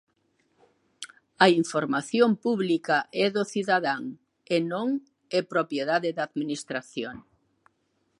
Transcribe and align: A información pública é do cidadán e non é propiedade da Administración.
A 1.45 1.47
información 1.61 2.29
pública 2.43 2.97
é 3.23 3.27
do 3.35 3.43
cidadán 3.53 4.01
e 4.55 4.57
non 4.71 4.87
é 5.37 5.39
propiedade 5.53 6.09
da 6.17 6.23
Administración. 6.29 7.15